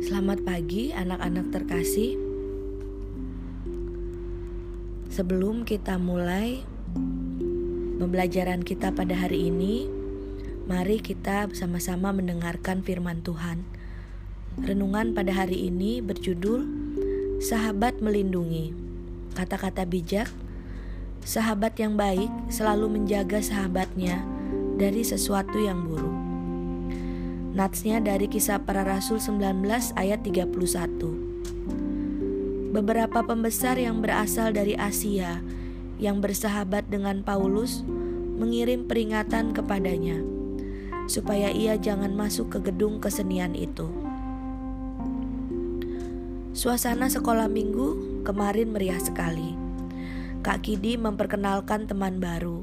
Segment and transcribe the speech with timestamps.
[0.00, 2.16] Selamat pagi anak-anak terkasih.
[5.12, 6.64] Sebelum kita mulai
[8.00, 9.92] pembelajaran kita pada hari ini,
[10.64, 13.60] mari kita bersama-sama mendengarkan firman Tuhan.
[14.64, 16.64] Renungan pada hari ini berjudul
[17.44, 18.72] Sahabat Melindungi.
[19.36, 20.32] Kata-kata bijak,
[21.28, 24.24] sahabat yang baik selalu menjaga sahabatnya
[24.80, 26.29] dari sesuatu yang buruk.
[27.50, 29.66] Natsnya dari kisah para rasul 19
[29.98, 30.54] ayat 31.
[32.70, 35.42] Beberapa pembesar yang berasal dari Asia
[35.98, 37.82] yang bersahabat dengan Paulus
[38.38, 40.22] mengirim peringatan kepadanya
[41.10, 43.90] supaya ia jangan masuk ke gedung kesenian itu.
[46.54, 49.58] Suasana sekolah minggu kemarin meriah sekali.
[50.46, 52.62] Kak Kidi memperkenalkan teman baru.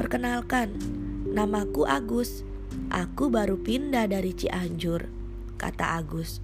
[0.00, 0.72] Perkenalkan,
[1.28, 2.40] namaku Agus.
[2.86, 5.10] Aku baru pindah dari Cianjur,
[5.58, 6.38] kata Agus.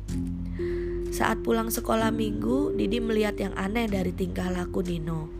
[1.15, 5.31] Saat pulang sekolah minggu, Didi melihat yang aneh dari tingkah laku Nino.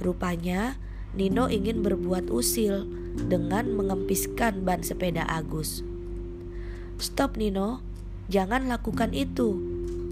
[0.00, 0.80] Rupanya,
[1.12, 2.88] Nino ingin berbuat usil
[3.28, 5.84] dengan mengempiskan ban sepeda Agus.
[6.96, 7.84] Stop Nino,
[8.32, 9.60] jangan lakukan itu,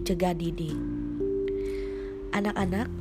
[0.05, 0.77] cegah Didi.
[2.37, 2.93] Anak-anak,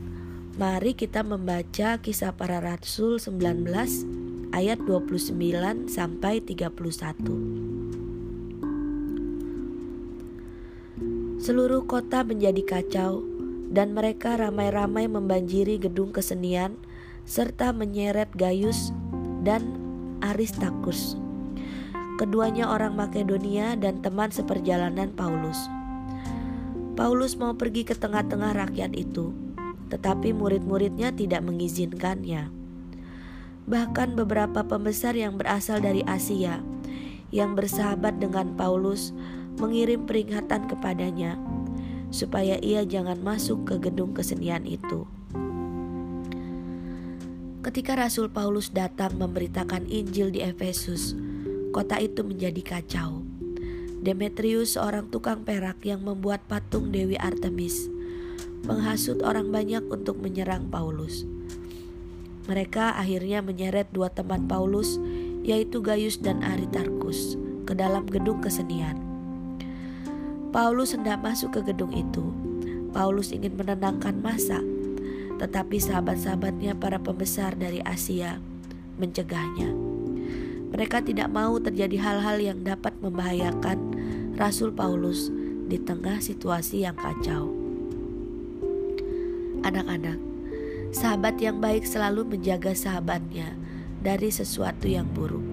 [0.56, 4.27] mari kita membaca kisah para rasul 19
[4.58, 5.38] ayat 29
[5.86, 7.78] sampai 31.
[11.38, 13.22] Seluruh kota menjadi kacau
[13.70, 16.74] dan mereka ramai-ramai membanjiri gedung kesenian
[17.30, 18.90] serta menyeret Gaius
[19.46, 19.78] dan
[20.26, 21.14] Aristarchus.
[22.18, 25.70] Keduanya orang Makedonia dan teman seperjalanan Paulus.
[26.98, 29.30] Paulus mau pergi ke tengah-tengah rakyat itu,
[29.94, 32.57] tetapi murid-muridnya tidak mengizinkannya
[33.68, 36.64] bahkan beberapa pembesar yang berasal dari Asia
[37.36, 39.12] yang bersahabat dengan Paulus
[39.60, 41.36] mengirim peringatan kepadanya
[42.08, 45.04] supaya ia jangan masuk ke gedung kesenian itu.
[47.68, 51.12] Ketika Rasul Paulus datang memberitakan Injil di Efesus,
[51.76, 53.28] kota itu menjadi kacau.
[54.00, 57.92] Demetrius, seorang tukang perak yang membuat patung Dewi Artemis,
[58.64, 61.28] menghasut orang banyak untuk menyerang Paulus.
[62.48, 64.96] Mereka akhirnya menyeret dua teman Paulus,
[65.44, 67.36] yaitu Gaius dan Aristarchus,
[67.68, 68.96] ke dalam gedung kesenian.
[70.56, 72.24] Paulus hendak masuk ke gedung itu.
[72.96, 74.64] Paulus ingin menenangkan masa,
[75.38, 78.40] tetapi sahabat-sahabatnya para pembesar dari Asia
[78.98, 79.70] mencegahnya.
[80.68, 83.78] Mereka tidak mau terjadi hal-hal yang dapat membahayakan
[84.36, 85.32] Rasul Paulus
[85.68, 87.52] di tengah situasi yang kacau.
[89.64, 90.20] Anak-anak,
[90.96, 93.56] Sahabat yang baik selalu menjaga sahabatnya
[94.00, 95.44] dari sesuatu yang buruk.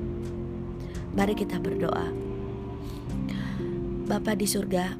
[1.14, 2.10] Mari kita berdoa.
[4.04, 4.94] Bapa di surga,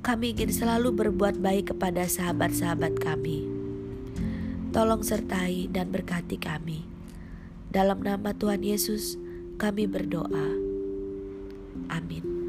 [0.00, 3.44] kami ingin selalu berbuat baik kepada sahabat-sahabat kami.
[4.70, 6.86] Tolong sertai dan berkati kami.
[7.68, 9.18] Dalam nama Tuhan Yesus,
[9.60, 10.48] kami berdoa.
[11.90, 12.39] Amin.